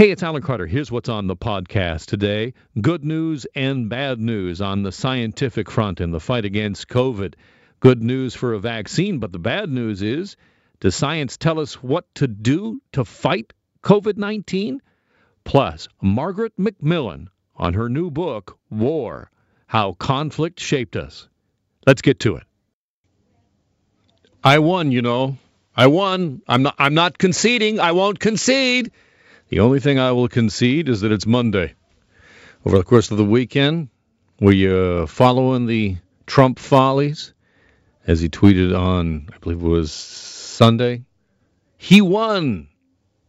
[0.00, 0.66] Hey, it's Alan Carter.
[0.66, 6.00] Here's what's on the podcast today good news and bad news on the scientific front
[6.00, 7.34] in the fight against COVID.
[7.80, 10.38] Good news for a vaccine, but the bad news is
[10.80, 13.52] does science tell us what to do to fight
[13.82, 14.80] COVID 19?
[15.44, 19.30] Plus, Margaret MacMillan on her new book, War
[19.66, 21.28] How Conflict Shaped Us.
[21.86, 22.44] Let's get to it.
[24.42, 25.36] I won, you know.
[25.76, 26.40] I won.
[26.48, 27.80] I'm not, I'm not conceding.
[27.80, 28.92] I won't concede.
[29.50, 31.74] The only thing I will concede is that it's Monday.
[32.64, 33.88] Over the course of the weekend,
[34.40, 37.34] were you uh, following the Trump follies?
[38.06, 41.02] As he tweeted on, I believe it was Sunday,
[41.76, 42.68] he won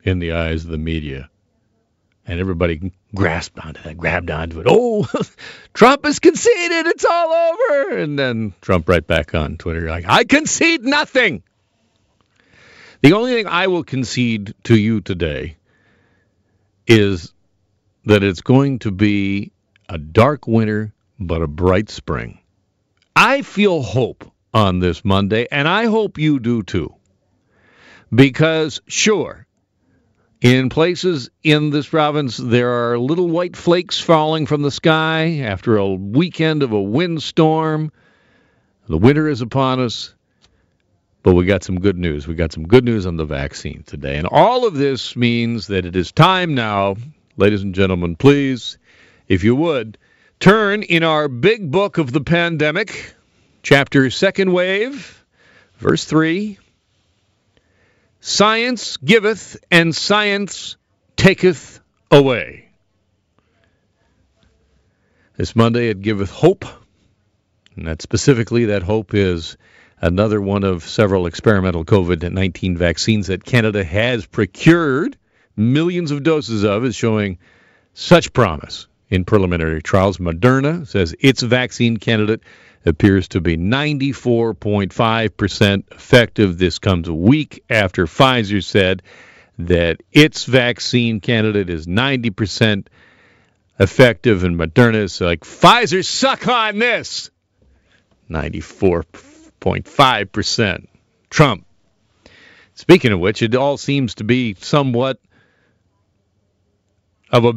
[0.04, 1.28] in the eyes of the media.
[2.28, 4.68] And everybody grasped onto that, grabbed onto it.
[4.70, 5.08] Oh,
[5.74, 6.86] Trump has conceded.
[6.86, 7.98] It's all over.
[7.98, 11.42] And then Trump right back on Twitter, like, I concede nothing.
[13.02, 15.58] The only thing I will concede to you today
[16.92, 17.34] is
[18.04, 19.54] that it's going to be
[19.88, 22.38] a dark winter, but a bright spring.
[23.16, 26.94] I feel hope on this Monday, and I hope you do too.
[28.14, 29.48] Because, sure,
[30.42, 35.78] in places in this province, there are little white flakes falling from the sky after
[35.78, 37.94] a weekend of a windstorm.
[38.90, 40.14] The winter is upon us.
[41.24, 42.28] But we got some good news.
[42.28, 44.18] We got some good news on the vaccine today.
[44.18, 46.96] And all of this means that it is time now,
[47.38, 48.78] ladies and gentlemen, please,
[49.28, 49.98] if you would,
[50.40, 53.14] turn in our big book of the pandemic,
[53.62, 55.24] chapter second wave,
[55.78, 56.58] verse 3.
[58.20, 60.78] Science giveth and science
[61.16, 62.70] taketh away.
[65.38, 66.66] This Monday it giveth hope,
[67.76, 69.58] and that specifically that hope is
[70.02, 75.16] another one of several experimental COVID 19 vaccines that Canada has procured
[75.56, 77.38] millions of doses of, is showing
[77.94, 80.18] such promise in preliminary trials.
[80.18, 82.42] Moderna says its vaccine candidate
[82.86, 86.58] appears to be 94.5% effective.
[86.58, 89.04] This comes a week after Pfizer said
[89.60, 92.88] that its vaccine candidate is 90%
[93.80, 97.30] effective, and Moderna is like, Pfizer, suck on this!
[99.62, 100.88] 94.5%.
[101.30, 101.66] Trump.
[102.76, 105.20] Speaking of which, it all seems to be somewhat
[107.32, 107.54] of a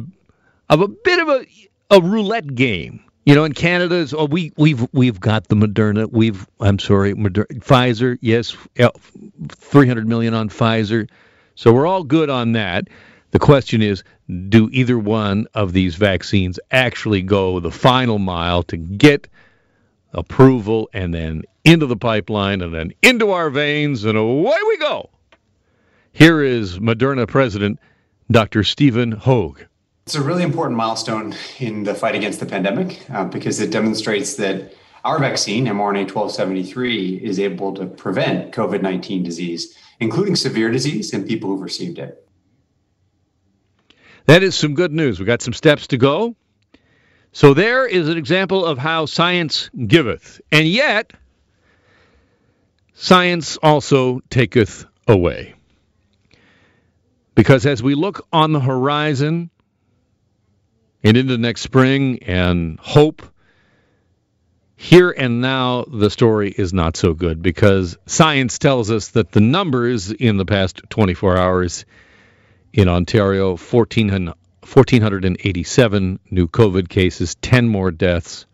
[0.69, 1.45] of a bit of a
[1.91, 6.07] a roulette game you know, in Canada, oh, we we've we've got the Moderna.
[6.11, 8.19] We've I'm sorry, Moderna, Pfizer.
[8.21, 8.55] Yes,
[9.49, 11.09] 300 million on Pfizer.
[11.55, 12.87] So we're all good on that.
[13.31, 14.03] The question is,
[14.49, 19.27] do either one of these vaccines actually go the final mile to get
[20.15, 25.09] approval and then into the pipeline and then into our veins and away we go?
[26.11, 27.79] Here is Moderna President
[28.31, 28.63] Dr.
[28.63, 29.67] Stephen Hoge.
[30.05, 34.35] It's a really important milestone in the fight against the pandemic uh, because it demonstrates
[34.35, 41.13] that our vaccine, mRNA 1273, is able to prevent COVID 19 disease, including severe disease
[41.13, 42.27] in people who've received it.
[44.25, 45.19] That is some good news.
[45.19, 46.35] We've got some steps to go.
[47.35, 51.11] So there is an example of how science giveth, and yet
[52.93, 55.53] science also taketh away.
[57.35, 59.49] Because as we look on the horizon,
[61.03, 63.21] and into the next spring and hope.
[64.77, 69.41] Here and now, the story is not so good because science tells us that the
[69.41, 71.85] numbers in the past 24 hours
[72.71, 73.57] in Ontario
[74.65, 78.45] 1,487 new COVID cases, 10 more deaths,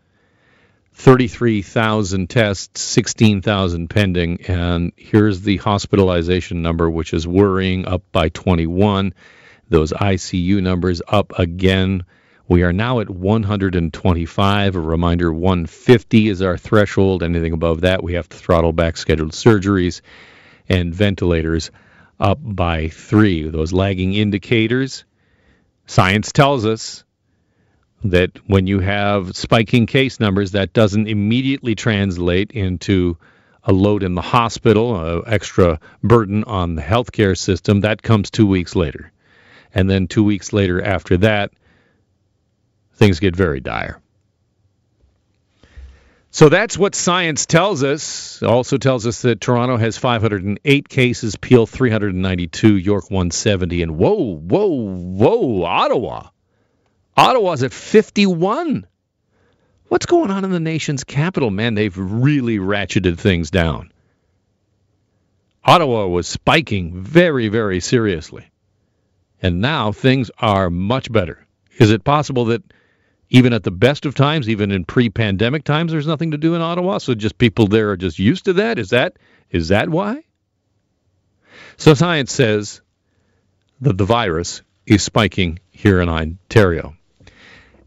[0.94, 4.42] 33,000 tests, 16,000 pending.
[4.42, 9.14] And here's the hospitalization number, which is worrying up by 21.
[9.68, 12.04] Those ICU numbers up again
[12.52, 14.76] we are now at 125.
[14.76, 17.22] A reminder 150 is our threshold.
[17.22, 20.02] Anything above that, we have to throttle back scheduled surgeries
[20.68, 21.70] and ventilators
[22.20, 23.48] up by three.
[23.48, 25.04] Those lagging indicators,
[25.92, 27.04] science tells us
[28.02, 33.18] that when you have spiking case numbers, that doesn't immediately translate into
[33.62, 37.82] a load in the hospital, an extra burden on the healthcare system.
[37.82, 39.12] That comes two weeks later.
[39.74, 41.52] And then two weeks later after that,
[42.94, 44.00] things get very dire.
[46.34, 48.42] So that's what science tells us.
[48.42, 54.66] Also tells us that Toronto has 508 cases, Peel 392, York 170, and whoa, whoa,
[54.66, 56.30] whoa, Ottawa.
[57.14, 58.86] Ottawa's at 51.
[59.88, 61.50] What's going on in the nation's capital?
[61.50, 63.92] Man, they've really ratcheted things down.
[65.62, 68.48] Ottawa was spiking very, very seriously.
[69.42, 71.44] and now things are much better.
[71.78, 72.62] Is it possible that
[73.32, 76.60] even at the best of times, even in pre-pandemic times, there's nothing to do in
[76.60, 76.98] Ottawa?
[76.98, 78.78] So just people there are just used to that?
[78.78, 79.16] Is that
[79.50, 80.22] is that why?
[81.78, 82.82] So science says
[83.80, 86.94] that the virus is spiking here in Ontario.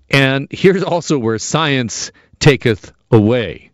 [0.09, 3.71] And here's also where science taketh away.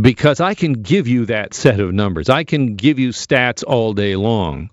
[0.00, 2.28] Because I can give you that set of numbers.
[2.28, 4.70] I can give you stats all day long.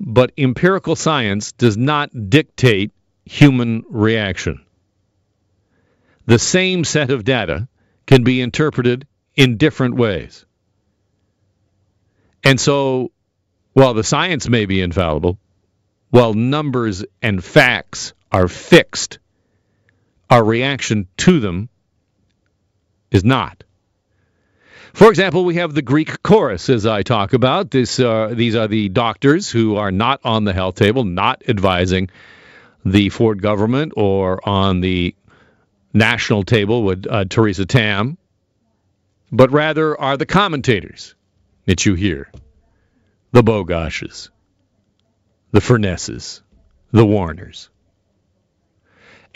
[0.00, 2.92] But empirical science does not dictate
[3.24, 4.63] human reaction.
[6.26, 7.68] The same set of data
[8.06, 10.44] can be interpreted in different ways.
[12.42, 13.10] And so,
[13.72, 15.38] while the science may be infallible,
[16.10, 19.18] while numbers and facts are fixed,
[20.30, 21.68] our reaction to them
[23.10, 23.64] is not.
[24.92, 27.70] For example, we have the Greek chorus, as I talk about.
[27.70, 32.10] This, uh, these are the doctors who are not on the health table, not advising
[32.84, 35.16] the Ford government or on the
[35.94, 38.18] national table with uh, Theresa Tam,
[39.32, 41.14] but rather are the commentators
[41.66, 42.30] that you hear
[43.32, 44.30] the Bogoshes,
[45.52, 46.42] the Furnesses,
[46.92, 47.70] the Warners.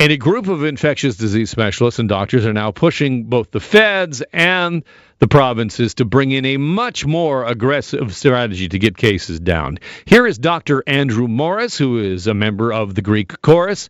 [0.00, 4.22] And a group of infectious disease specialists and doctors are now pushing both the feds
[4.32, 4.84] and
[5.18, 9.80] the provinces to bring in a much more aggressive strategy to get cases down.
[10.04, 10.84] Here is Dr.
[10.86, 13.88] Andrew Morris, who is a member of the Greek Chorus,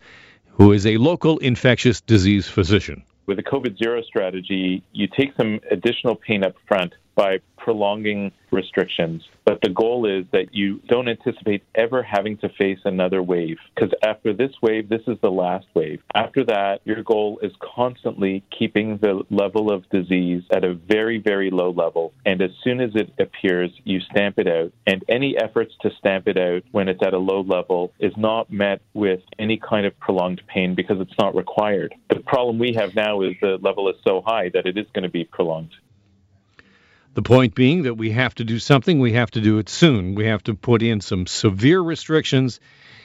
[0.58, 3.02] who is a local infectious disease physician.
[3.26, 9.24] With a COVID zero strategy, you take some additional pain up front by prolonging restrictions.
[9.44, 13.58] But the goal is that you don't anticipate ever having to face another wave.
[13.74, 16.00] Because after this wave, this is the last wave.
[16.14, 21.50] After that, your goal is constantly keeping the level of disease at a very, very
[21.50, 22.12] low level.
[22.24, 24.72] And as soon as it appears, you stamp it out.
[24.86, 28.50] And any efforts to stamp it out when it's at a low level is not
[28.52, 31.94] met with any kind of prolonged pain because it's not required.
[32.10, 35.02] The problem we have now is the level is so high that it is going
[35.02, 35.74] to be prolonged.
[37.18, 40.14] The point being that we have to do something, we have to do it soon.
[40.14, 42.60] We have to put in some severe restrictions.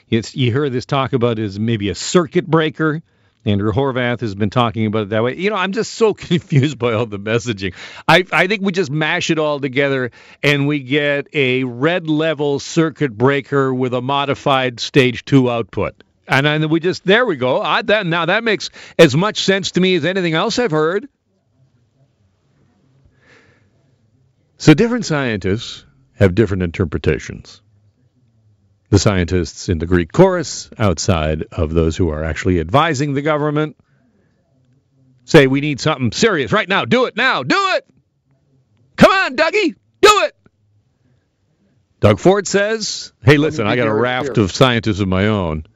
[0.08, 3.02] It's, you hear this talk about as maybe a circuit breaker.
[3.44, 5.36] Andrea Horwath has been talking about it that way.
[5.36, 7.74] You know, I'm just so confused by all the messaging.
[8.06, 10.12] I, I think we just mash it all together
[10.44, 16.04] and we get a red level circuit breaker with a modified stage two output.
[16.28, 17.60] And then we just, there we go.
[17.60, 21.08] I, that, now that makes as much sense to me as anything else I've heard.
[24.64, 25.84] So different scientists
[26.14, 27.60] have different interpretations.
[28.88, 33.76] The scientists in the Greek chorus, outside of those who are actually advising the government,
[35.26, 36.86] say we need something serious right now.
[36.86, 37.42] Do it now.
[37.42, 37.86] Do it.
[38.96, 39.74] Come on, Dougie.
[40.00, 40.34] Do it.
[42.00, 45.66] Doug Ford says, hey, listen, I got a raft of scientists of my own.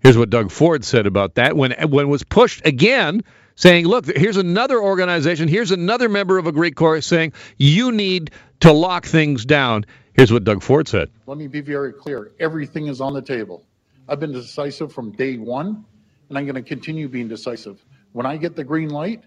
[0.00, 3.22] Here's what Doug Ford said about that when when it was pushed again
[3.56, 8.30] saying, look, here's another organization, here's another member of a Greek chorus saying, you need
[8.60, 9.86] to lock things down.
[10.12, 11.10] Here's what Doug Ford said.
[11.26, 12.32] Let me be very clear.
[12.38, 13.64] Everything is on the table.
[14.08, 15.84] I've been decisive from day one,
[16.28, 17.84] and I'm going to continue being decisive.
[18.12, 19.24] When I get the green light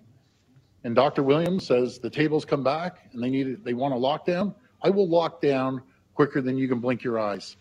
[0.83, 1.21] and Dr.
[1.21, 4.89] Williams says the tables come back and they need they want to lock down, I
[4.89, 5.81] will lock down
[6.15, 7.55] quicker than you can blink your eyes.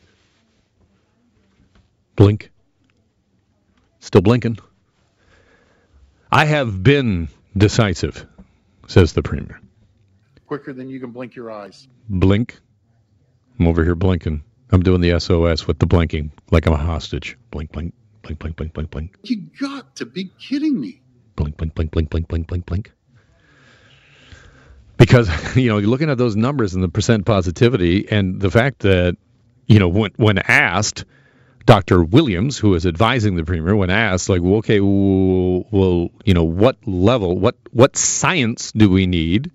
[2.17, 2.51] Blink.
[4.01, 4.59] Still blinking.
[6.31, 8.27] I have been decisive,
[8.87, 9.61] says the Premier.
[10.47, 11.89] Quicker than you can blink your eyes.
[12.09, 12.59] Blink.
[13.59, 14.43] I'm over here blinking.
[14.71, 17.39] I'm doing the SOS with the blinking like I'm a hostage.
[17.51, 19.15] Blink, blink, blink, blink, blink, blink, blink.
[19.23, 21.01] You got to be kidding me.
[21.37, 22.93] Blink, blink, blink, blink, blink, blink, blink, blink.
[24.99, 28.81] Because, you know, you're looking at those numbers and the percent positivity and the fact
[28.81, 29.17] that,
[29.67, 31.07] you know, when, when asked,
[31.69, 32.03] Dr.
[32.03, 36.79] Williams, who is advising the premier, when asked, like, well, okay, well, you know, what
[36.87, 39.51] level, what what science do we need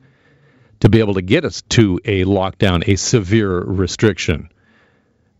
[0.82, 4.50] to be able to get us to a lockdown, a severe restriction?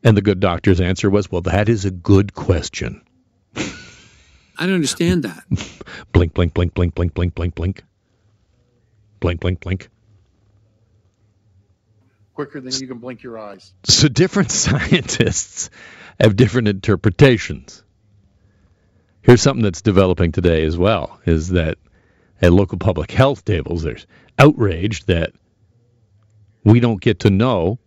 [0.04, 3.04] And the good doctor's answer was, well, that is a good question.
[3.56, 5.44] I don't understand that.
[6.12, 7.84] blink, blink, blink, blink, blink, blink, blink, blink.
[9.20, 9.90] Blink, blink, blink.
[12.34, 13.72] Quicker than you can blink your eyes.
[13.86, 15.70] So different scientists
[16.20, 17.84] have different interpretations.
[19.22, 21.78] Here's something that's developing today as well is that
[22.42, 24.06] at local public health tables there's
[24.38, 25.32] outrage that
[26.64, 27.80] we don't get to know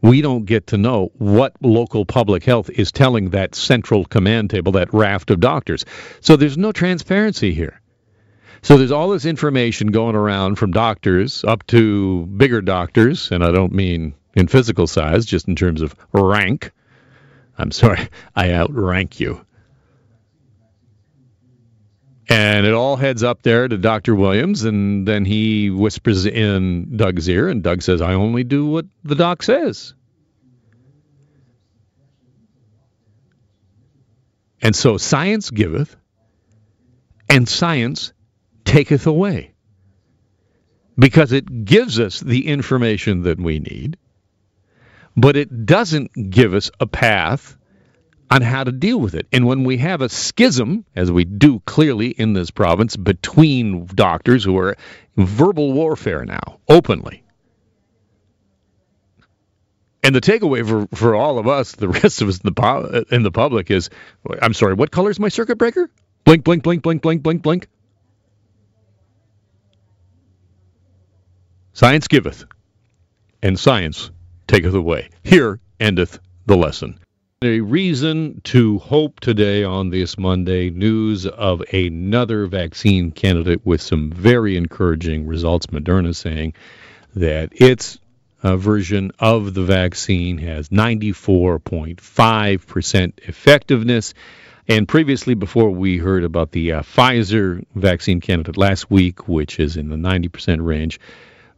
[0.00, 4.72] we don't get to know what local public health is telling that central command table,
[4.72, 5.84] that raft of doctors.
[6.20, 7.80] So there's no transparency here.
[8.62, 13.52] So there's all this information going around from doctors up to bigger doctors, and I
[13.52, 16.72] don't mean in physical size, just in terms of rank.
[17.56, 19.44] I'm sorry, I outrank you.
[22.30, 24.14] And it all heads up there to Dr.
[24.14, 28.84] Williams, and then he whispers in Doug's ear, and Doug says, I only do what
[29.02, 29.94] the doc says.
[34.60, 35.96] And so science giveth,
[37.30, 38.12] and science
[38.68, 39.52] taketh away.
[40.98, 43.96] Because it gives us the information that we need,
[45.16, 47.56] but it doesn't give us a path
[48.30, 49.26] on how to deal with it.
[49.32, 54.44] And when we have a schism, as we do clearly in this province, between doctors
[54.44, 54.76] who are
[55.16, 57.22] verbal warfare now, openly.
[60.02, 63.22] And the takeaway for, for all of us, the rest of us in the, in
[63.22, 63.88] the public, is
[64.42, 65.90] I'm sorry, what color is my circuit breaker?
[66.24, 67.68] Blink, blink, blink, blink, blink, blink, blink.
[71.78, 72.44] Science giveth,
[73.40, 74.10] and science
[74.48, 75.10] taketh away.
[75.22, 76.98] Here endeth the lesson.
[77.42, 84.10] A reason to hope today on this Monday news of another vaccine candidate with some
[84.10, 85.66] very encouraging results.
[85.66, 86.54] Moderna saying
[87.14, 88.00] that its
[88.42, 94.14] uh, version of the vaccine has 94.5% effectiveness.
[94.66, 99.76] And previously, before we heard about the uh, Pfizer vaccine candidate last week, which is
[99.76, 100.98] in the 90% range,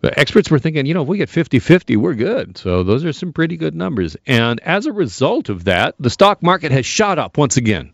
[0.01, 2.57] the experts were thinking, you know, if we get 50 50, we're good.
[2.57, 4.17] So those are some pretty good numbers.
[4.27, 7.93] And as a result of that, the stock market has shot up once again,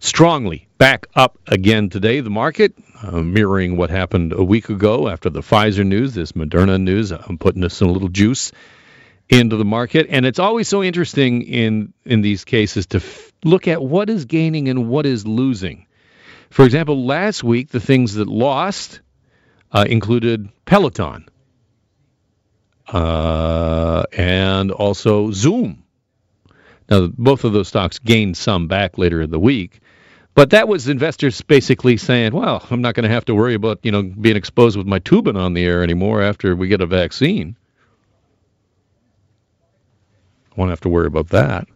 [0.00, 2.20] strongly back up again today.
[2.20, 6.80] The market, uh, mirroring what happened a week ago after the Pfizer news, this Moderna
[6.80, 8.50] news, I'm putting us some little juice
[9.28, 10.06] into the market.
[10.10, 14.24] And it's always so interesting in, in these cases to f- look at what is
[14.24, 15.86] gaining and what is losing.
[16.50, 19.00] For example, last week, the things that lost
[19.72, 21.26] uh, included Peloton
[22.88, 25.82] uh, and also Zoom.
[26.88, 29.80] Now, both of those stocks gained some back later in the week,
[30.34, 33.80] but that was investors basically saying, "Well, I'm not going to have to worry about
[33.82, 36.86] you know being exposed with my tubing on the air anymore after we get a
[36.86, 37.56] vaccine.
[40.52, 41.66] I won't have to worry about that."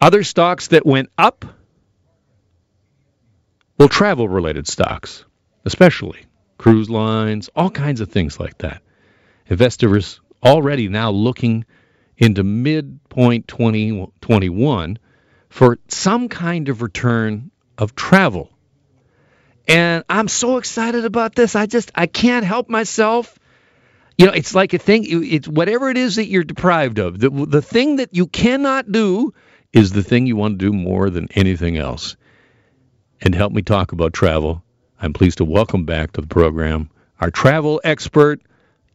[0.00, 1.44] Other stocks that went up,
[3.78, 5.24] well, travel-related stocks,
[5.66, 6.20] especially
[6.56, 8.82] cruise lines, all kinds of things like that
[9.50, 11.66] investors already now looking
[12.16, 14.98] into midpoint 2021
[15.48, 18.50] for some kind of return of travel.
[19.66, 21.56] And I'm so excited about this.
[21.56, 23.38] I just I can't help myself.
[24.16, 25.04] You know, it's like a thing.
[25.06, 27.18] It's whatever it is that you're deprived of.
[27.18, 29.34] The the thing that you cannot do
[29.72, 32.16] is the thing you want to do more than anything else.
[33.20, 34.62] And help me talk about travel.
[35.00, 36.90] I'm pleased to welcome back to the program
[37.20, 38.40] our travel expert,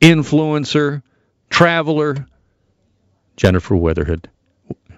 [0.01, 1.01] influencer,
[1.49, 2.27] traveler,
[3.37, 4.29] Jennifer Weatherhead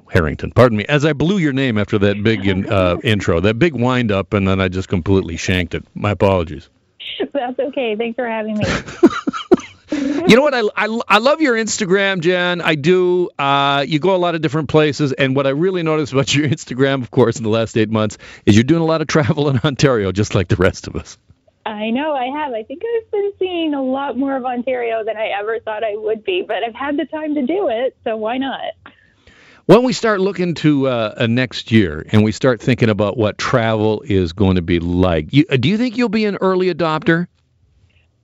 [0.09, 0.51] Harrington.
[0.51, 3.73] Pardon me, as I blew your name after that big in, uh, intro, that big
[3.73, 5.85] wind up, and then I just completely shanked it.
[5.93, 6.69] My apologies.
[7.33, 7.95] That's okay.
[7.95, 8.65] Thanks for having me.
[10.27, 10.53] you know what?
[10.53, 12.61] I, I, I, love your Instagram, Jen.
[12.61, 13.29] I do.
[13.37, 16.47] Uh, you go a lot of different places, and what I really noticed about your
[16.49, 19.49] Instagram, of course, in the last eight months, is you're doing a lot of travel
[19.49, 21.17] in Ontario, just like the rest of us.
[21.67, 22.53] I know I have.
[22.53, 25.97] I think I've been seeing a lot more of Ontario than I ever thought I
[25.97, 28.61] would be, but I've had the time to do it, so why not?
[29.65, 34.01] When we start looking to uh, next year and we start thinking about what travel
[34.05, 37.27] is going to be like, you, do you think you'll be an early adopter?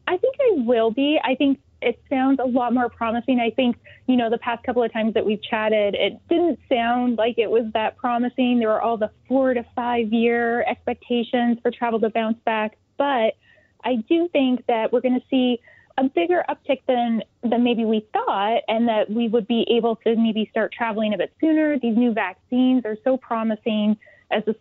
[0.08, 1.20] I think I will be.
[1.22, 3.42] I think it sounds a lot more promising.
[3.42, 3.76] I think,
[4.08, 7.52] you know, the past couple of times that we've chatted, it didn't sound like it
[7.52, 8.60] was that promising.
[8.60, 12.78] There were all the four to five year expectations for travel to bounce back.
[12.98, 13.36] But
[13.84, 15.60] I do think that we're going to see
[15.98, 20.16] a bigger uptick than than maybe we thought, and that we would be able to
[20.16, 21.78] maybe start traveling a bit sooner.
[21.80, 23.98] These new vaccines are so promising,
[24.32, 24.56] as the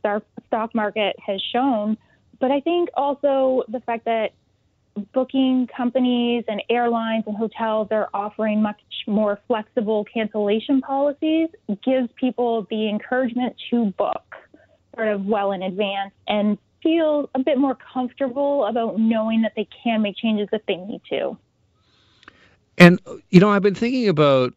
[0.47, 1.97] stock market has shown.
[2.41, 4.33] But I think also the fact that
[5.15, 11.49] booking companies and airlines and hotels are offering much more flexible cancellation policies
[11.83, 14.37] gives people the encouragement to book
[14.95, 19.69] sort of well in advance and feel a bit more comfortable about knowing that they
[19.83, 21.37] can make changes if they need to.
[22.79, 24.55] And, you know, I've been thinking about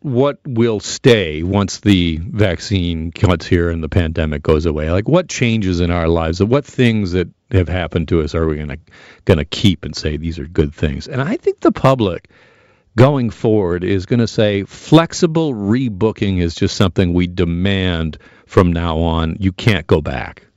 [0.00, 4.90] what will stay once the vaccine cuts here and the pandemic goes away.
[4.90, 6.42] Like, what changes in our lives?
[6.42, 8.78] What things that have happened to us are we going to
[9.24, 11.08] going to keep and say these are good things?
[11.08, 12.28] And I think the public
[12.96, 18.98] going forward is going to say flexible rebooking is just something we demand from now
[18.98, 19.36] on.
[19.40, 20.47] You can't go back.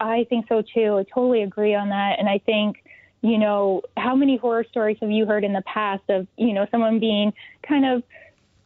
[0.00, 0.98] I think so too.
[0.98, 2.18] I totally agree on that.
[2.18, 2.82] And I think,
[3.22, 6.66] you know, how many horror stories have you heard in the past of, you know,
[6.70, 7.32] someone being
[7.66, 8.02] kind of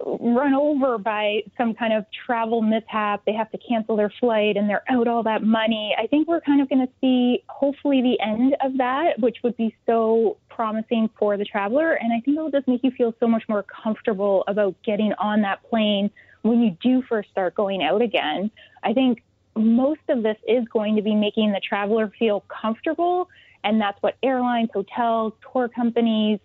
[0.04, 3.22] run over by some kind of travel mishap.
[3.26, 5.94] They have to cancel their flight and they're out all that money.
[5.98, 9.56] I think we're kind of going to see hopefully the end of that, which would
[9.56, 11.92] be so promising for the traveler.
[11.92, 15.42] And I think it'll just make you feel so much more comfortable about getting on
[15.42, 16.10] that plane
[16.42, 18.50] when you do first start going out again.
[18.82, 19.22] I think
[19.56, 23.28] most of this is going to be making the traveler feel comfortable.
[23.62, 26.40] And that's what airlines, hotels, tour companies,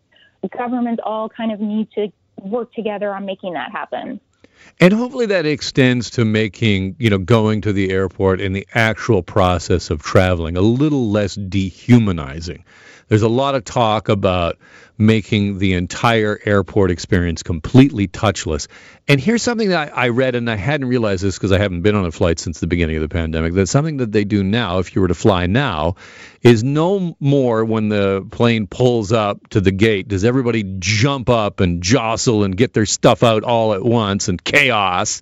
[0.55, 4.19] governments all kind of need to work together on making that happen.
[4.79, 9.21] And hopefully that extends to making, you know, going to the airport and the actual
[9.21, 12.63] process of traveling a little less dehumanizing.
[13.07, 14.57] There's a lot of talk about
[14.97, 18.67] making the entire airport experience completely touchless.
[19.07, 21.81] And here's something that I, I read, and I hadn't realized this because I haven't
[21.81, 23.53] been on a flight since the beginning of the pandemic.
[23.53, 25.95] That something that they do now, if you were to fly now,
[26.41, 31.59] is no more when the plane pulls up to the gate does everybody jump up
[31.59, 35.21] and jostle and get their stuff out all at once and chaos.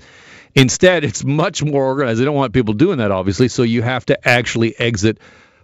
[0.55, 2.19] Instead, it's much more organized.
[2.19, 5.17] They don't want people doing that, obviously, so you have to actually exit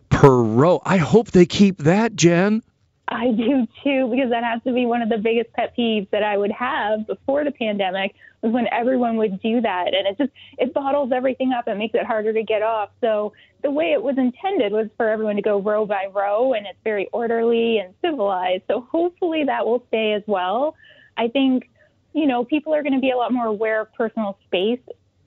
[0.10, 0.82] per row.
[0.86, 2.63] I hope they keep that, Jen.
[3.12, 6.22] I do too, because that has to be one of the biggest pet peeves that
[6.22, 9.94] I would have before the pandemic was when everyone would do that.
[9.94, 11.68] And it just, it bottles everything up.
[11.68, 12.92] and makes it harder to get off.
[13.01, 16.68] So the way it was intended was for everyone to go row by row and
[16.68, 18.63] it's very orderly and civilized.
[18.68, 20.75] So hopefully that will stay as well.
[21.18, 21.70] I think,
[22.13, 24.80] you know, people are going to be a lot more aware of personal space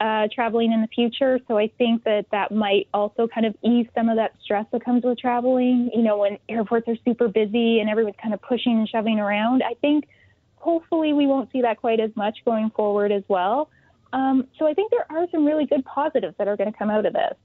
[0.02, 1.38] uh, traveling in the future.
[1.46, 4.84] So I think that that might also kind of ease some of that stress that
[4.84, 5.90] comes with traveling.
[5.94, 9.62] You know, when airports are super busy and everyone's kind of pushing and shoving around,
[9.62, 10.08] I think
[10.56, 13.70] hopefully we won't see that quite as much going forward as well.
[14.12, 16.90] Um, so I think there are some really good positives that are going to come
[16.90, 17.36] out of this.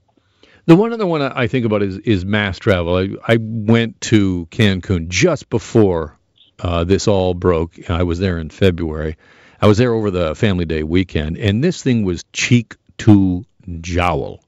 [0.66, 2.96] The one other one I think about is, is mass travel.
[2.96, 6.18] I, I went to Cancun just before
[6.58, 7.88] uh, this all broke.
[7.88, 9.16] I was there in February.
[9.60, 13.44] I was there over the Family Day weekend, and this thing was cheek to
[13.80, 14.40] jowl.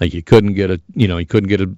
[0.00, 1.74] Like you couldn't get a, you know, you couldn't get a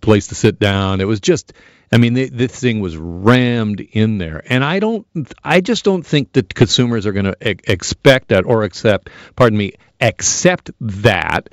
[0.00, 1.00] place to sit down.
[1.00, 1.52] It was just,
[1.92, 5.06] I mean, they, this thing was rammed in there, and I don't,
[5.44, 9.58] I just don't think that consumers are going to e- expect that or accept, pardon
[9.58, 11.48] me, accept that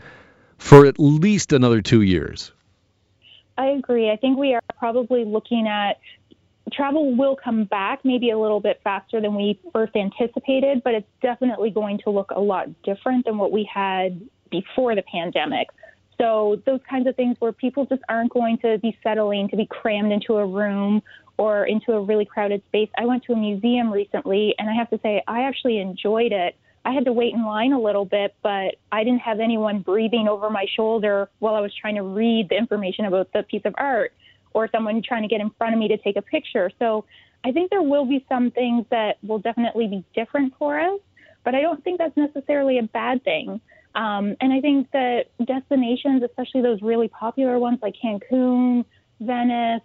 [0.58, 2.52] for at least another two years.
[3.58, 4.10] I agree.
[4.10, 6.00] I think we are probably looking at
[6.72, 11.08] travel will come back maybe a little bit faster than we first anticipated, but it's
[11.22, 15.68] definitely going to look a lot different than what we had before the pandemic.
[16.20, 19.66] So, those kinds of things where people just aren't going to be settling to be
[19.66, 21.02] crammed into a room
[21.38, 22.90] or into a really crowded space.
[22.98, 26.56] I went to a museum recently, and I have to say, I actually enjoyed it.
[26.86, 30.28] I had to wait in line a little bit, but I didn't have anyone breathing
[30.28, 33.74] over my shoulder while I was trying to read the information about the piece of
[33.78, 34.14] art
[34.54, 36.72] or someone trying to get in front of me to take a picture.
[36.80, 37.06] So
[37.44, 41.00] I think there will be some things that will definitely be different for us,
[41.44, 43.60] but I don't think that's necessarily a bad thing.
[43.96, 48.86] Um, and I think that destinations, especially those really popular ones like Cancun,
[49.20, 49.82] Venice,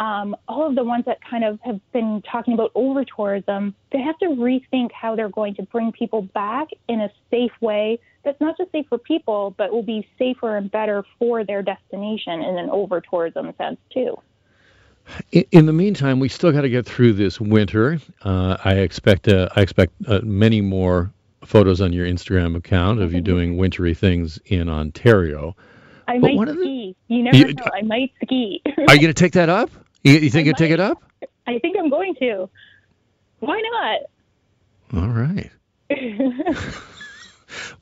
[0.00, 4.00] um, all of the ones that kind of have been talking about over tourism, they
[4.00, 8.40] have to rethink how they're going to bring people back in a safe way that's
[8.40, 12.58] not just safe for people, but will be safer and better for their destination in
[12.58, 14.16] an over tourism sense too.
[15.32, 17.98] In, the meantime, we still got to get through this winter.
[18.22, 21.10] Uh, I expect uh, I expect uh, many more
[21.44, 25.56] photos on your Instagram account of you doing wintry things in Ontario.
[26.06, 26.96] I but might ski.
[27.08, 27.64] The, you never you, know.
[27.74, 28.62] I might ski.
[28.66, 29.70] are you going to take that up?
[30.02, 31.02] You, you think you take it up?
[31.46, 32.48] I think I'm going to.
[33.40, 35.02] Why not?
[35.02, 35.50] All right.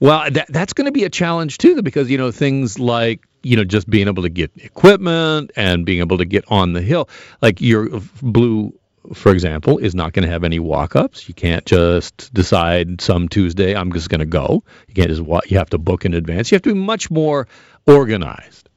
[0.01, 3.57] well, that, that's going to be a challenge too, because you know things like you
[3.57, 7.09] know just being able to get equipment and being able to get on the hill,
[7.43, 8.73] like your blue.
[9.15, 11.29] For example, is not going to have any walk-ups.
[11.29, 14.65] You can't just decide some Tuesday I'm just going to go.
[14.87, 15.51] You can't just walk.
[15.51, 16.51] You have to book in advance.
[16.51, 17.49] You have to be much more
[17.87, 18.68] organized.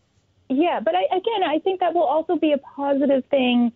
[0.51, 3.71] Yeah, but I, again, I think that will also be a positive thing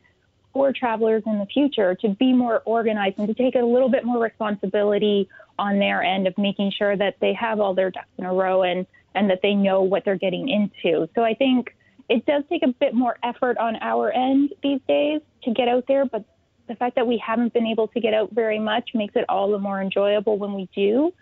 [0.51, 4.03] for travelers in the future to be more organized and to take a little bit
[4.03, 8.25] more responsibility on their end of making sure that they have all their ducks in
[8.25, 11.07] a row and, and that they know what they're getting into.
[11.15, 11.73] So I think
[12.09, 15.85] it does take a bit more effort on our end these days to get out
[15.87, 16.25] there, but
[16.67, 19.49] the fact that we haven't been able to get out very much makes it all
[19.49, 21.13] the more enjoyable when we do.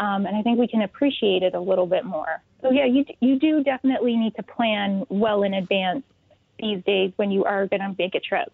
[0.00, 2.42] Um, and I think we can appreciate it a little bit more.
[2.62, 6.04] So yeah, you you do definitely need to plan well in advance
[6.58, 8.50] these days when you are going to make a trip.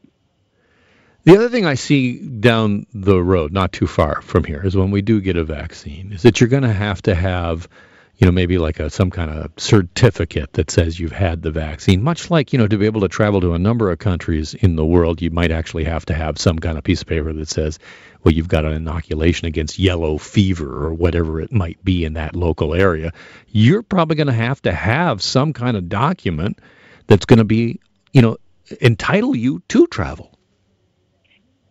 [1.23, 4.91] The other thing I see down the road, not too far from here, is when
[4.91, 7.69] we do get a vaccine, is that you're going to have to have
[8.19, 12.03] you know, maybe like a some kind of certificate that says you've had the vaccine.
[12.03, 14.75] Much like, you know, to be able to travel to a number of countries in
[14.77, 17.49] the world, you might actually have to have some kind of piece of paper that
[17.49, 17.79] says,
[18.25, 22.35] well, you've got an inoculation against yellow fever or whatever it might be in that
[22.35, 23.13] local area.
[23.49, 26.59] You're probably going to have to have some kind of document
[27.07, 27.81] that's going to be,
[28.13, 28.39] you know,
[28.81, 30.33] entitle you to travel.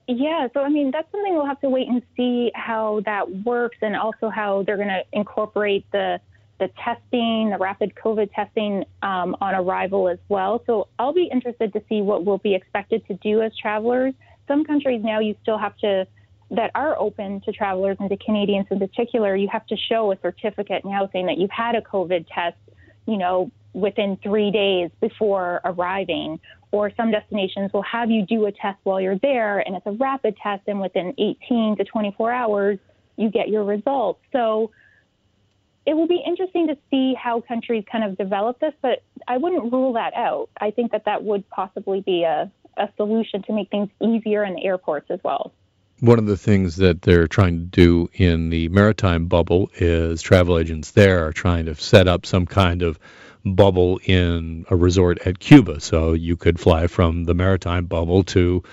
[0.08, 3.78] Yeah, so I mean, that's something we'll have to wait and see how that works
[3.82, 6.22] and also how they're going to incorporate the
[6.60, 10.64] the testing, the rapid COVID testing um, on arrival as well.
[10.66, 14.14] So I'll be interested to see what we'll be expected to do as travelers.
[14.48, 16.08] Some countries now you still have to,
[16.52, 20.18] that are open to travelers and to Canadians in particular, you have to show a
[20.22, 22.58] certificate now saying that you've had a COVID test,
[23.06, 26.40] you know, within three days before arriving.
[26.72, 29.92] Or some destinations will have you do a test while you're there, and it's a
[29.92, 32.80] rapid test, and within 18 to 24 hours,
[33.18, 34.20] you get your results.
[34.32, 34.72] So
[35.86, 39.72] it will be interesting to see how countries kind of develop this, but I wouldn't
[39.72, 40.50] rule that out.
[40.60, 44.56] I think that that would possibly be a, a solution to make things easier in
[44.56, 45.54] the airports as well.
[46.00, 50.60] One of the things that they're trying to do in the maritime bubble is travel
[50.60, 53.00] agents there are trying to set up some kind of
[53.46, 55.80] bubble in a resort at Cuba.
[55.80, 58.64] So you could fly from the maritime bubble to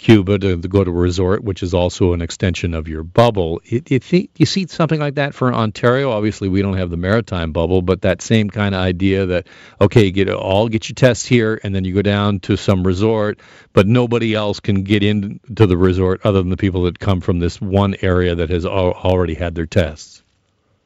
[0.00, 3.60] Cuba to, to, go to a resort, which is also an extension of your bubble.
[3.66, 6.10] It, it, you see something like that for Ontario.
[6.10, 9.46] Obviously, we don't have the maritime bubble, but that same kind of idea that
[9.78, 12.82] okay, you get all get your tests here, and then you go down to some
[12.86, 13.40] resort,
[13.74, 17.38] but nobody else can get into the resort other than the people that come from
[17.38, 20.22] this one area that has al- already had their tests.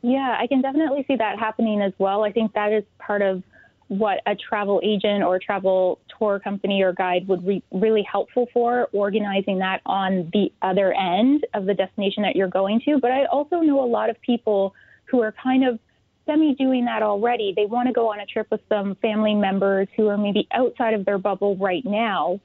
[0.03, 2.25] Yeah, I can definitely see that happening as well.
[2.25, 3.45] I think that is part of
[3.89, 8.89] what a travel agent or travel tour company or guide would be really helpful for
[8.93, 12.99] organizing that on the other end of the destination that you're going to.
[12.99, 15.79] But I also know a lot of people who are kind of
[16.27, 17.53] semi doing that already.
[17.55, 20.95] They want to go on a trip with some family members who are maybe outside
[20.95, 22.41] of their bubble right now,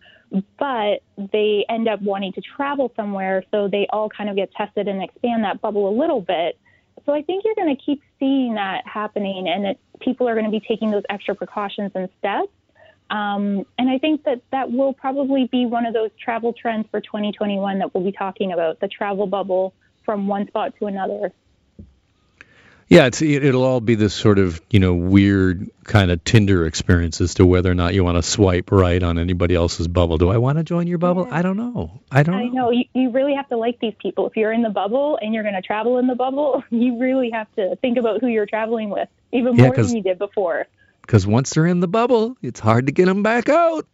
[0.57, 3.43] but they end up wanting to travel somewhere.
[3.51, 6.57] So they all kind of get tested and expand that bubble a little bit.
[7.05, 10.45] So I think you're going to keep seeing that happening, and it, people are going
[10.45, 12.51] to be taking those extra precautions and steps.
[13.09, 17.01] Um, and I think that that will probably be one of those travel trends for
[17.01, 19.73] 2021 that we'll be talking about the travel bubble
[20.05, 21.31] from one spot to another.
[22.89, 27.21] Yeah, it's it'll all be this sort of you know weird kind of Tinder experience
[27.21, 30.17] as to whether or not you want to swipe right on anybody else's bubble.
[30.17, 31.27] Do I want to join your bubble?
[31.27, 31.37] Yeah.
[31.37, 32.01] I don't know.
[32.11, 32.33] I don't.
[32.33, 32.51] I know.
[32.51, 32.71] know.
[32.71, 34.25] You, you really have to like these people.
[34.25, 37.29] If you're in the bubble and you're going to travel in the bubble, you really
[37.29, 40.65] have to think about who you're traveling with even more than you did before.
[41.03, 43.85] Because once they're in the bubble, it's hard to get them back out.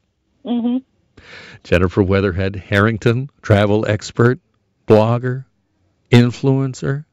[0.46, 0.78] Mm-hmm.
[1.64, 4.40] Jennifer Weatherhead Harrington, travel expert,
[4.88, 5.44] blogger,
[6.12, 7.04] influencer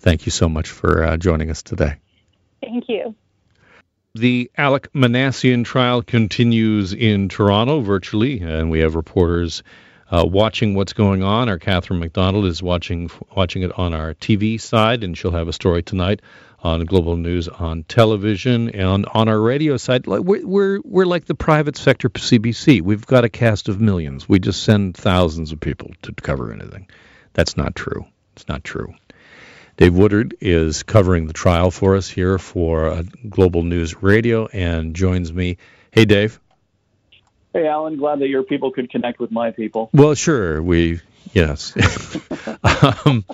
[0.00, 1.96] Thank you so much for uh, joining us today.
[2.62, 3.14] Thank you.
[4.14, 9.62] The Alek Minassian trial continues in Toronto virtually, and we have reporters
[10.10, 11.48] uh, watching what's going on.
[11.48, 15.52] Our Catherine McDonald is watching watching it on our TV side, and she'll have a
[15.52, 16.22] story tonight
[16.62, 20.06] on Global News on television and on our radio side.
[20.06, 22.82] We're, we're we're like the private sector CBC.
[22.82, 24.28] We've got a cast of millions.
[24.28, 26.88] We just send thousands of people to cover anything.
[27.32, 28.06] That's not true.
[28.34, 28.94] It's not true.
[29.80, 34.94] Dave Woodard is covering the trial for us here for uh, Global News Radio and
[34.94, 35.56] joins me.
[35.90, 36.38] Hey, Dave.
[37.54, 37.96] Hey, Alan.
[37.96, 39.88] Glad that your people could connect with my people.
[39.94, 40.62] Well, sure.
[40.62, 41.00] We,
[41.32, 41.72] yes.
[43.06, 43.24] um,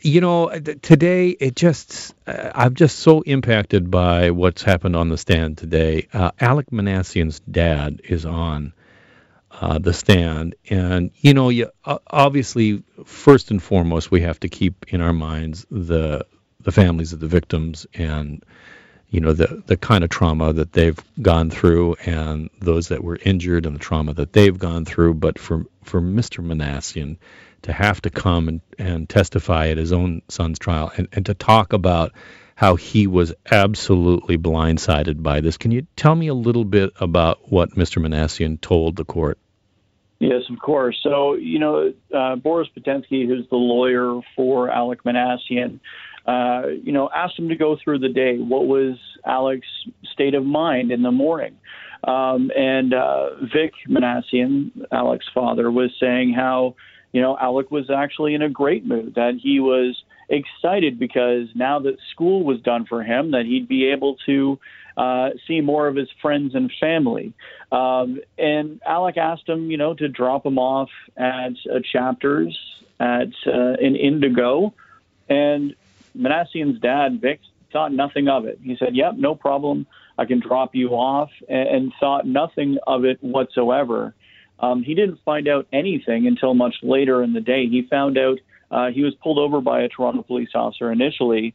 [0.00, 5.18] you know, today it just, uh, I'm just so impacted by what's happened on the
[5.18, 6.08] stand today.
[6.10, 8.72] Uh, Alek Minassian's dad is on
[9.60, 10.54] uh, the stand.
[10.70, 15.66] And you know, you, obviously, first and foremost, we have to keep in our minds
[15.70, 16.26] the
[16.60, 18.44] the families of the victims and
[19.10, 23.18] you know the the kind of trauma that they've gone through and those that were
[23.24, 25.14] injured and the trauma that they've gone through.
[25.14, 26.44] But for for Mr.
[26.44, 27.16] Minassian
[27.62, 31.34] to have to come and, and testify at his own son's trial and, and to
[31.34, 32.12] talk about
[32.54, 35.56] how he was absolutely blindsided by this.
[35.56, 38.02] Can you tell me a little bit about what Mr.
[38.02, 39.38] Minassian told the court?
[40.20, 40.98] Yes, of course.
[41.02, 45.78] So, you know, uh, Boris Bytensky, who's the lawyer for Alek Minassian,
[46.26, 48.38] uh, you know, asked him to go through the day.
[48.38, 49.66] What was Alek's
[50.12, 51.54] state of mind in the morning?
[52.04, 56.74] Um, and uh, Vic Minassian, Alek's father, was saying how,
[57.12, 59.96] you know, Alek was actually in a great mood, that he was
[60.28, 64.58] excited because now that school was done for him, that he'd be able to
[64.98, 67.32] uh, see more of his friends and family.
[67.70, 72.58] Um, and Alek asked him, you know, to drop him off at uh, Chapters
[72.98, 74.74] at uh, in Indigo,
[75.28, 75.76] and
[76.16, 77.40] Minassian's dad, Vic,
[77.72, 78.58] thought nothing of it.
[78.60, 79.86] He said, "Yep, no problem.
[80.18, 84.14] I can drop you off," and, and thought nothing of it whatsoever.
[84.58, 87.68] Um, he didn't find out anything until much later in the day.
[87.68, 88.38] He found out
[88.72, 91.54] uh, he was pulled over by a Toronto police officer initially,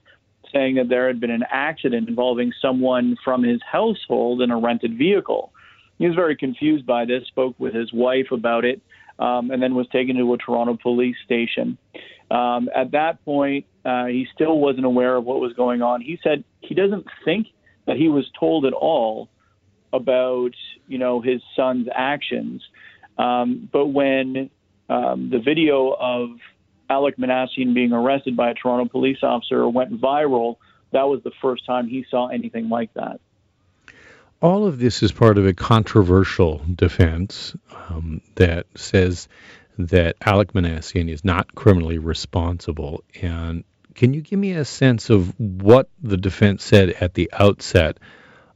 [0.53, 4.97] saying that there had been an accident involving someone from his household in a rented
[4.97, 5.51] vehicle.
[5.97, 8.81] He was very confused by this, spoke with his wife about it,
[9.19, 11.77] um, and then was taken to a Toronto police station.
[12.31, 16.01] Um, at that point, uh, he still wasn't aware of what was going on.
[16.01, 17.47] He said he doesn't think
[17.85, 19.29] that he was told at all
[19.91, 20.51] about,
[20.87, 22.63] you know, his son's actions.
[23.17, 24.49] Um, but when
[24.89, 26.29] um, the video of
[26.89, 30.57] Alek Minassian being arrested by a Toronto police officer went viral,
[30.91, 33.19] that was the first time he saw anything like that.
[34.41, 37.55] All of this is part of a controversial defense
[37.89, 39.27] um, that says
[39.77, 43.03] that Alek Minassian is not criminally responsible.
[43.21, 43.63] And
[43.95, 47.97] can you give me a sense of what the defense said at the outset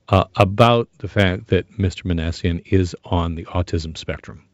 [0.10, 2.04] uh, about the fact that Mr.
[2.04, 4.47] Minassian is on the autism spectrum?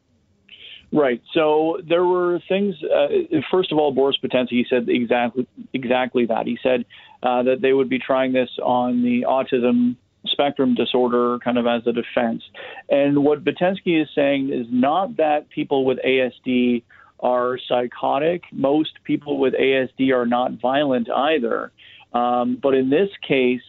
[0.94, 1.22] Right.
[1.34, 2.76] So there were things.
[2.84, 3.08] Uh,
[3.50, 6.46] first of all, Boris Bytensky said exactly exactly that.
[6.46, 6.86] He said
[7.24, 9.96] uh, that they would be trying this on the autism
[10.28, 12.44] spectrum disorder, kind of as a defense.
[12.90, 16.84] And what Bytensky is saying is not that people with ASD
[17.20, 18.44] are psychotic.
[18.52, 21.72] Most people with ASD are not violent either.
[22.14, 23.62] Um, but in this case,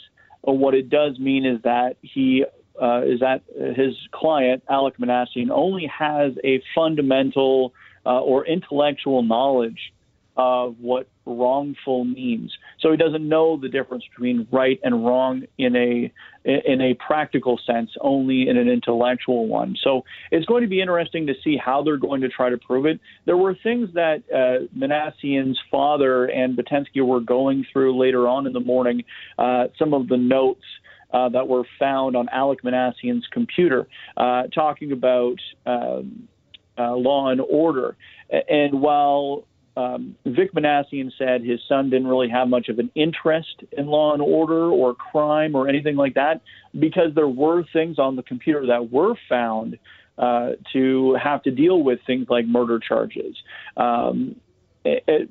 [0.43, 2.45] what it does mean is that he
[2.81, 3.43] uh, is that
[3.77, 7.73] his client, Alek Minassian, only has a fundamental
[8.07, 9.93] uh, or intellectual knowledge
[10.37, 12.53] of what wrongful means.
[12.81, 16.13] So he doesn't know the difference between right and wrong in a
[16.45, 19.77] in a practical sense, only in an intellectual one.
[19.83, 22.85] So it's going to be interesting to see how they're going to try to prove
[22.85, 23.01] it.
[23.25, 28.53] There were things that uh, Minassian's father and Bytensky were going through later on in
[28.53, 29.05] the morning.
[29.39, 30.65] Uh, some of the notes
[31.15, 36.29] uh, that were found on Alek Minassian's computer, uh, talking about um,
[36.77, 37.97] uh, law and order.
[38.31, 39.45] And while
[39.77, 44.13] um, Vic Minassian said his son didn't really have much of an interest in law
[44.13, 46.41] and order or crime or anything like that,
[46.79, 49.79] because there were things on the computer that were found
[50.19, 53.37] uh, to have to deal with things like murder charges,
[53.77, 54.37] um,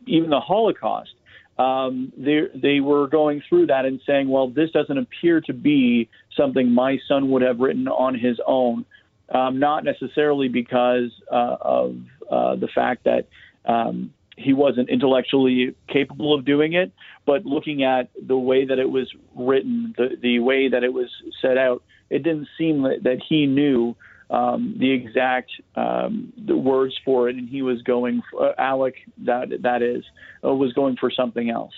[0.08, 1.12] even the Holocaust
[1.58, 6.10] um, they they were going through that and saying, well, this doesn't appear to be
[6.36, 8.86] something my son would have written on his own,
[9.34, 11.96] um, not necessarily because uh, of
[12.32, 13.28] uh, the fact that
[13.66, 16.92] um, he wasn't intellectually capable of doing it,
[17.26, 21.10] but looking at the way that it was written, the the way that it was
[21.40, 23.96] set out, it didn't seem that, that he knew
[24.30, 28.96] um, the exact um, the words for it, and he was going for, uh, Alek
[29.20, 30.04] that that is
[30.44, 31.74] uh, was going for something else.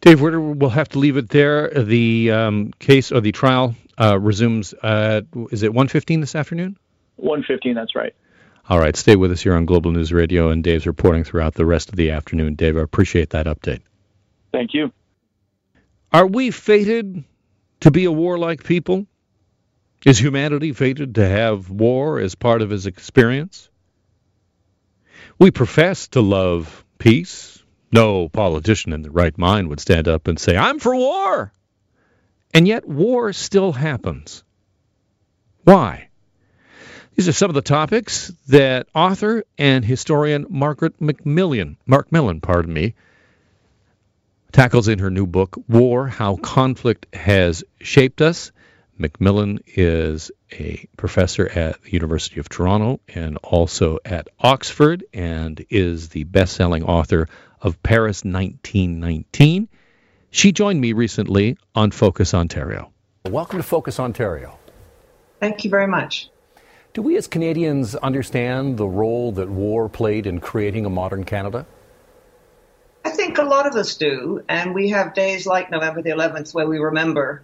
[0.00, 1.70] Dave we'll have to leave it there.
[1.70, 6.76] The um, case or the trial uh, resumes at is it 1:15 this afternoon?
[7.22, 8.14] 1:15, that's right.
[8.68, 11.66] All right, stay with us here on Global News Radio, and Dave's reporting throughout the
[11.66, 12.54] rest of the afternoon.
[12.54, 13.80] Dave, I appreciate that update.
[14.52, 14.92] Thank you.
[16.12, 17.24] Are we fated
[17.80, 19.06] to be a warlike people?
[20.04, 23.68] Is humanity fated to have war as part of his experience?
[25.38, 27.62] We profess to love peace.
[27.92, 31.52] No politician in the right mind would stand up and say, I'm for war.
[32.52, 34.42] And yet, war still happens.
[35.64, 36.08] Why?
[37.14, 42.72] These are some of the topics that author and historian Margaret MacMillan, Mark Millen, pardon
[42.72, 42.94] me,
[44.50, 48.50] tackles in her new book, War How Conflict Has Shaped Us.
[49.02, 56.10] MacMillan is a professor at the University of Toronto and also at Oxford and is
[56.10, 57.28] the best-selling author
[57.60, 59.68] of Paris 1919.
[60.30, 62.92] She joined me recently on Focus Ontario.
[63.28, 64.56] Welcome to Focus Ontario.
[65.40, 66.30] Thank you very much.
[66.94, 71.66] Do we as Canadians understand the role that war played in creating a modern Canada?
[73.04, 76.54] I think a lot of us do, and we have days like November the 11th
[76.54, 77.42] where we remember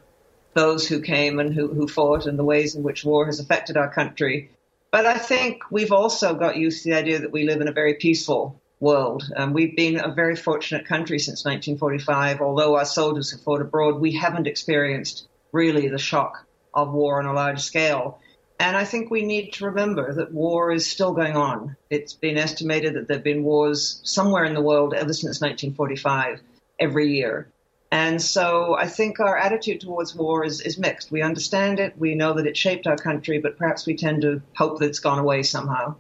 [0.59, 3.77] those who came and who, who fought and the ways in which war has affected
[3.77, 4.51] our country.
[4.91, 7.73] But I think we've also got used to the idea that we live in a
[7.73, 9.23] very peaceful world.
[9.37, 12.41] Um, we've been a very fortunate country since 1945.
[12.41, 16.45] Although our soldiers have fought abroad, we haven't experienced really the shock
[16.75, 18.19] of war on a large scale.
[18.59, 21.77] And I think we need to remember that war is still going on.
[21.89, 26.41] It's been estimated that there have been wars somewhere in the world ever since 1945
[26.81, 27.47] every year.
[27.91, 31.11] And so I think our attitude towards war is, is mixed.
[31.11, 34.43] We understand it, we know that it shaped our country, but perhaps we tend to
[34.57, 35.97] hope that it's gone away somehow.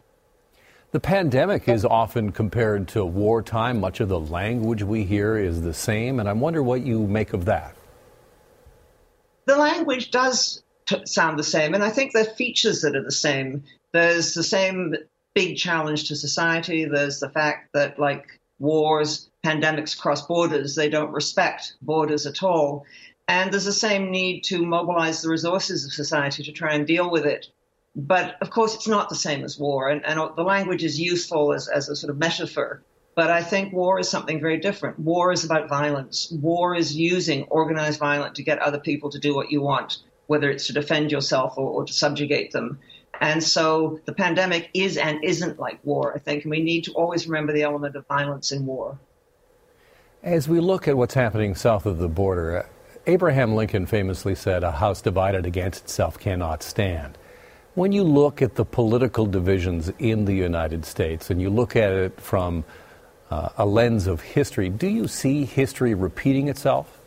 [0.90, 3.78] The pandemic is often compared to wartime.
[3.78, 7.34] Much of the language we hear is the same, and I wonder what you make
[7.34, 7.74] of that.
[9.44, 13.04] The language does t- sound the same, and I think there are features that are
[13.04, 13.64] the same.
[13.92, 14.94] There's the same
[15.34, 16.86] big challenge to society.
[16.86, 22.84] There's the fact that, like wars, pandemics cross borders, they don't respect borders at all.
[23.28, 27.10] And there's the same need to mobilize the resources of society to try and deal
[27.10, 27.46] with it.
[27.94, 31.52] But of course, it's not the same as war, and, and the language is useful
[31.52, 32.82] as, as a sort of metaphor.
[33.14, 35.00] But I think war is something very different.
[35.00, 36.30] War is about violence.
[36.30, 40.48] War is using organized violence to get other people to do what you want, whether
[40.48, 42.78] it's to defend yourself or, or to subjugate them.
[43.20, 46.92] And so the pandemic is and isn't like war, I think, and we need to
[46.92, 48.98] always remember the element of violence in war.
[50.22, 52.68] As we look at what's happening south of the border,
[53.06, 57.16] Abraham Lincoln famously said, A house divided against itself cannot stand.
[57.74, 61.92] When you look at the political divisions in the United States and you look at
[61.92, 62.64] it from
[63.30, 66.97] uh, a lens of history, do you see history repeating itself?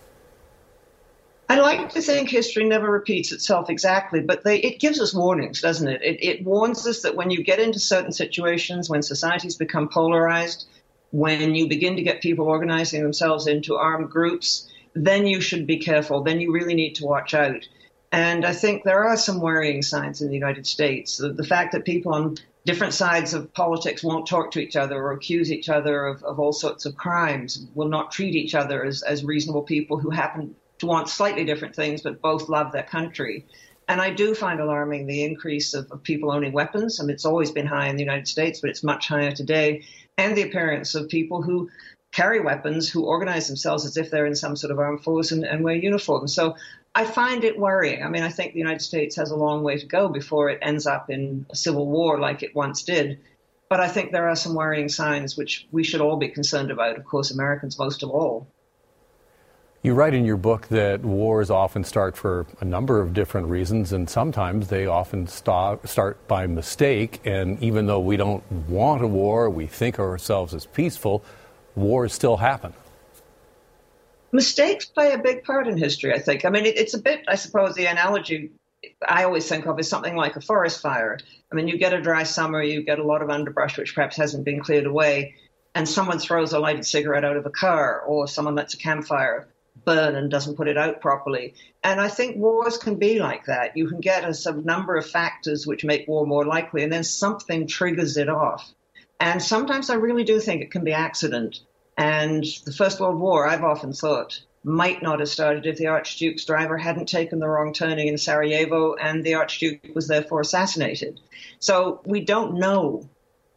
[1.51, 5.59] I like to think history never repeats itself exactly, but they, it gives us warnings,
[5.59, 6.01] doesn't it?
[6.01, 6.23] it?
[6.25, 10.69] It warns us that when you get into certain situations, when societies become polarized,
[11.11, 15.79] when you begin to get people organizing themselves into armed groups, then you should be
[15.79, 16.23] careful.
[16.23, 17.67] Then you really need to watch out.
[18.13, 21.17] And I think there are some worrying signs in the United States.
[21.17, 24.95] The, the, fact that people on different sides of politics won't talk to each other
[24.95, 28.85] or accuse each other of, of all sorts of crimes, will not treat each other
[28.85, 30.55] as, as reasonable people who happen
[30.87, 33.45] want slightly different things but both love their country.
[33.87, 36.99] And I do find alarming the increase of, of people owning weapons.
[36.99, 39.83] I mean, it's always been high in the United States, but it's much higher today.
[40.17, 41.69] And the appearance of people who
[42.11, 45.43] carry weapons, who organize themselves as if they're in some sort of armed force and,
[45.43, 46.33] and wear uniforms.
[46.33, 46.55] So
[46.93, 48.03] I find it worrying.
[48.03, 50.59] I mean, I think the United States has a long way to go before it
[50.61, 53.19] ends up in a civil war like it once did.
[53.69, 56.97] But I think there are some worrying signs which we should all be concerned about,
[56.97, 58.47] of course, Americans most of all.
[59.83, 63.91] You write in your book that wars often start for a number of different reasons,
[63.93, 67.19] and sometimes they often start, start by mistake.
[67.25, 71.23] And even though we don't want a war, we think of ourselves as peaceful,
[71.75, 72.73] wars still happen
[74.31, 76.45] mistakes play a big part in history, I think.
[76.45, 78.51] I mean, it, it's a bit, I suppose, the analogy
[79.07, 81.19] I always think of is something like a forest fire.
[81.51, 84.17] I mean, you get a dry summer, you get a lot of underbrush which perhaps
[84.17, 85.35] hasn't been cleared away,
[85.75, 89.47] and someone throws a lighted cigarette out of a car, or someone lets a campfire
[89.85, 91.53] burn and doesn't put it out properly.
[91.83, 93.75] And I think wars can be like that.
[93.75, 97.67] You can get a number of factors which make war more likely, and then something
[97.67, 98.71] triggers it off.
[99.19, 101.59] And sometimes I really do think it can be accident.
[101.97, 106.45] And the First World War, I've often thought, might not have started if the Archduke's
[106.45, 111.19] driver hadn't taken the wrong turning in Sarajevo and the Archduke was therefore assassinated.
[111.59, 113.09] So we don't know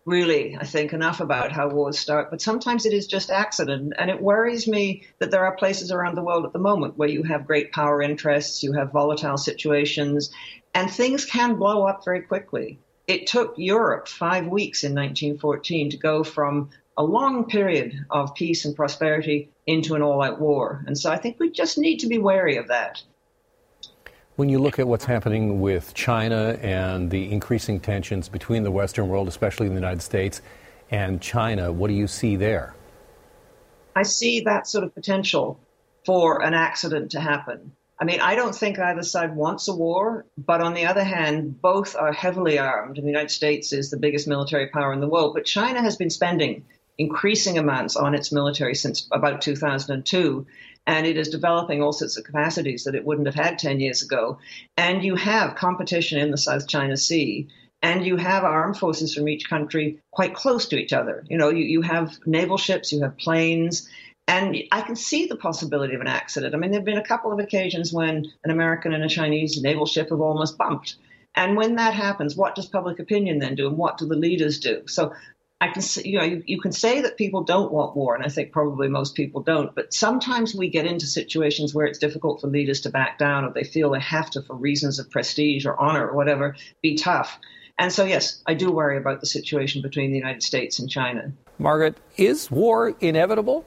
[0.06, 3.94] really, I think, enough about how wars start, but sometimes it is just accident.
[3.98, 7.08] And it worries me that there are places around the world at the moment where
[7.08, 10.30] you have great power interests, you have volatile situations,
[10.74, 12.78] and things can blow up very quickly.
[13.06, 18.64] It took Europe five weeks in 1914 to go from a long period of peace
[18.64, 20.84] and prosperity into an all out war.
[20.86, 23.02] And so I think we just need to be wary of that.
[24.36, 29.08] When you look at what's happening with China and the increasing tensions between the Western
[29.08, 30.42] world, especially in the United States,
[30.90, 32.74] and China, what do you see there?
[33.94, 35.60] I see that sort of potential
[36.04, 37.76] for an accident to happen.
[37.96, 41.62] I mean, I don't think either side wants a war, but on the other hand,
[41.62, 42.98] both are heavily armed.
[42.98, 45.94] And the United States is the biggest military power in the world, but China has
[45.94, 46.64] been spending
[46.98, 50.46] increasing amounts on its military since about 2002.
[50.86, 54.02] And it is developing all sorts of capacities that it wouldn't have had 10 years
[54.02, 54.38] ago.
[54.76, 57.48] And you have competition in the South China Sea.
[57.82, 61.24] And you have armed forces from each country quite close to each other.
[61.28, 63.88] You know, you, you have naval ships, you have planes,
[64.26, 66.54] and I can see the possibility of an accident.
[66.54, 69.60] I mean, there have been a couple of occasions when an American and a Chinese
[69.60, 70.96] naval ship have almost bumped.
[71.34, 74.60] And when that happens, what does public opinion then do, and what do the leaders
[74.60, 74.82] do?
[74.86, 75.12] So
[75.64, 78.22] I can say, you know, you, you, can say that people don't want war, and
[78.22, 79.74] I think probably most people don't.
[79.74, 83.52] But sometimes we get into situations where it's difficult for leaders to back down, or
[83.54, 87.38] they feel they have to, for reasons of prestige or honor or whatever, be tough.
[87.78, 91.32] And so, yes, I do worry about the situation between the United States and China.
[91.58, 93.64] Margaret, is war inevitable?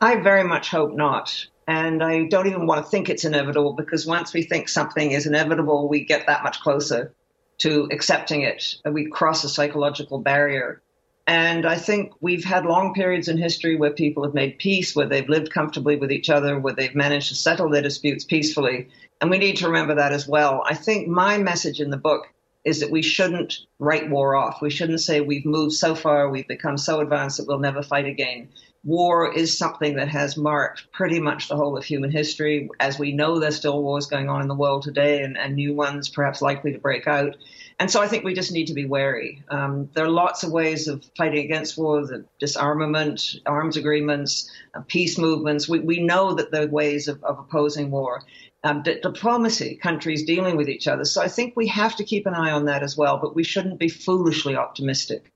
[0.00, 1.46] I very much hope not.
[1.68, 5.26] And I don't even want to think it's inevitable because once we think something is
[5.26, 7.14] inevitable, we get that much closer
[7.58, 8.76] to accepting it.
[8.84, 10.80] We cross a psychological barrier.
[11.26, 15.06] And I think we've had long periods in history where people have made peace, where
[15.06, 18.88] they've lived comfortably with each other, where they've managed to settle their disputes peacefully.
[19.20, 20.62] And we need to remember that as well.
[20.64, 22.28] I think my message in the book
[22.64, 24.62] is that we shouldn't write war off.
[24.62, 28.06] We shouldn't say we've moved so far, we've become so advanced that we'll never fight
[28.06, 28.48] again.
[28.84, 32.68] War is something that has marked pretty much the whole of human history.
[32.78, 35.74] As we know, there's still wars going on in the world today and, and new
[35.74, 37.36] ones perhaps likely to break out.
[37.80, 39.42] And so I think we just need to be wary.
[39.50, 44.80] Um, there are lots of ways of fighting against war, the disarmament, arms agreements, uh,
[44.86, 45.68] peace movements.
[45.68, 48.22] We, we know that there are ways of, of opposing war.
[48.64, 51.04] Um, d- diplomacy, countries dealing with each other.
[51.04, 53.44] So I think we have to keep an eye on that as well, but we
[53.44, 55.30] shouldn't be foolishly optimistic.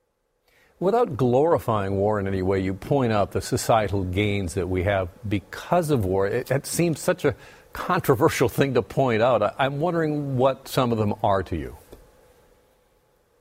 [0.83, 5.09] Without glorifying war in any way, you point out the societal gains that we have
[5.29, 6.27] because of war.
[6.27, 7.37] It, it seems such a
[7.73, 9.45] controversial thing to point out.
[9.45, 11.77] I, I'm wondering what some of them are to you.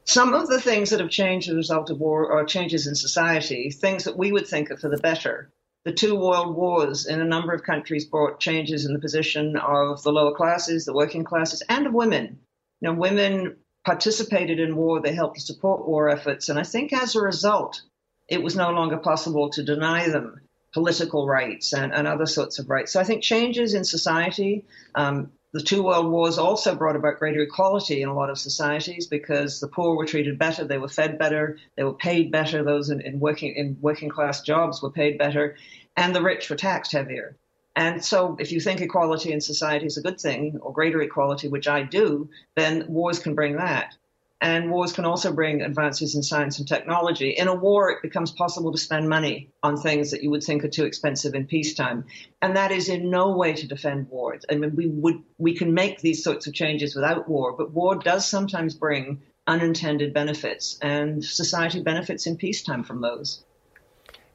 [0.03, 2.93] Some of the things that have changed as a result of war are changes in
[2.93, 5.51] society, things that we would think are for the better.
[5.83, 10.03] The two world wars in a number of countries brought changes in the position of
[10.03, 12.41] the lower classes, the working classes, and of women.
[12.81, 13.55] You know, women
[13.85, 17.81] participated in war, they helped to support war efforts, and I think as a result,
[18.27, 20.41] it was no longer possible to deny them
[20.73, 22.93] political rights and, and other sorts of rights.
[22.93, 24.65] So I think changes in society,
[24.95, 29.07] um, the two world wars also brought about greater equality in a lot of societies
[29.07, 32.63] because the poor were treated better, they were fed better, they were paid better.
[32.63, 35.57] Those in, in working in working class jobs were paid better,
[35.97, 37.37] and the rich were taxed heavier.
[37.75, 41.47] And so, if you think equality in society is a good thing, or greater equality,
[41.47, 43.95] which I do, then wars can bring that.
[44.41, 47.29] And wars can also bring advances in science and technology.
[47.29, 50.63] In a war, it becomes possible to spend money on things that you would think
[50.63, 52.05] are too expensive in peacetime.
[52.41, 54.37] And that is in no way to defend war.
[54.49, 57.95] I mean, we would we can make these sorts of changes without war, but war
[57.95, 63.43] does sometimes bring unintended benefits, and society benefits in peacetime from those.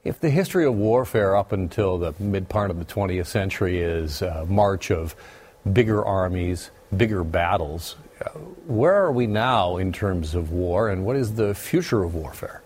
[0.07, 4.21] If the history of warfare up until the mid part of the 20th century is
[4.21, 5.13] a march of
[5.73, 7.97] bigger armies, bigger battles,
[8.67, 12.61] where are we now in terms of war, and what is the future of warfare?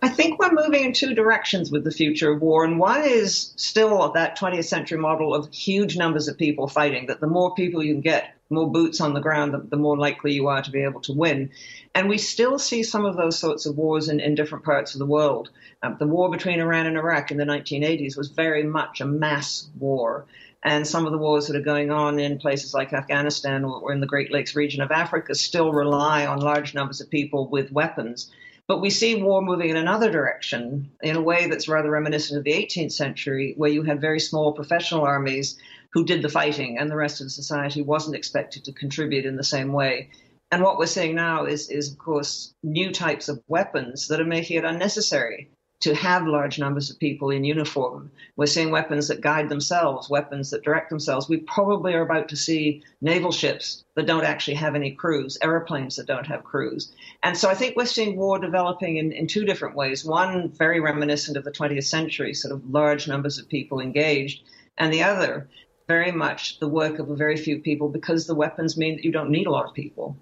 [0.00, 3.52] I think we're moving in two directions with the future of war, and one is
[3.56, 7.84] still that 20th century model of huge numbers of people fighting, that the more people
[7.84, 10.70] you can get, more boots on the ground, the, the more likely you are to
[10.70, 11.50] be able to win.
[11.94, 14.98] And we still see some of those sorts of wars in, in different parts of
[14.98, 15.50] the world.
[15.82, 19.68] Um, the war between Iran and Iraq in the 1980s was very much a mass
[19.78, 20.26] war
[20.62, 24.00] and some of the wars that are going on in places like Afghanistan or, in
[24.00, 28.30] the Great Lakes region of Africa still rely on large numbers of people with weapons.
[28.66, 32.44] But we see war moving in another direction in a way that's rather reminiscent of
[32.44, 35.58] the 18th century, where you had very small professional armies
[35.92, 39.44] who did the fighting, and the rest of society wasn't expected to contribute in the
[39.44, 40.10] same way.
[40.52, 44.24] And what we're seeing now is, is of course, new types of weapons that are
[44.24, 48.10] making it unnecessary to have large numbers of people in uniform.
[48.36, 51.28] We're seeing weapons that guide themselves, weapons that direct themselves.
[51.28, 55.96] We probably are about to see naval ships that don't actually have any crews, airplanes
[55.96, 56.92] that don't have crews.
[57.22, 60.04] And so I think we're seeing war developing in, in two different ways.
[60.04, 64.42] One, very reminiscent of the 20th century, sort of large numbers of people engaged,
[64.76, 65.48] and the other,
[65.90, 69.10] very much the work of a very few people because the weapons mean that you
[69.10, 70.16] don't need a lot of people.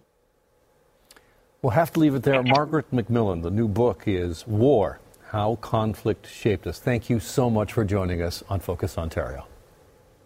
[1.61, 2.43] We'll have to leave it there.
[2.43, 6.79] Margaret MacMillan, the new book is War how conflict shaped us.
[6.79, 9.45] Thank you so much for joining us on Focus Ontario.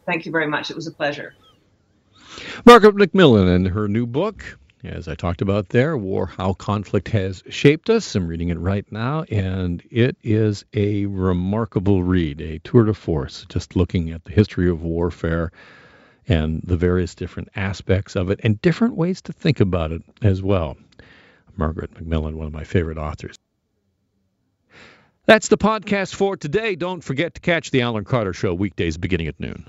[0.07, 0.71] Thank you very much.
[0.71, 1.35] It was a pleasure.
[2.65, 7.43] Margaret MacMillan and her new book, as I talked about there, War How Conflict Has
[7.49, 8.15] Shaped Us.
[8.15, 13.47] I'm reading it right now, and it is a remarkable read, a tour de force,
[13.49, 15.53] just looking at the history of warfare
[16.27, 20.43] and the various different aspects of it and different ways to think about it as
[20.43, 20.77] well.
[21.57, 23.37] Margaret MacMillan, one of my favorite authors.
[25.27, 26.75] That's the podcast for today.
[26.75, 29.69] Don't forget to catch the Alan Carter Show weekdays beginning at noon.